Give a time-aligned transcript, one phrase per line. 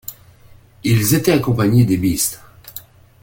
[0.83, 2.41] Ils étaient accompagnés des Beast.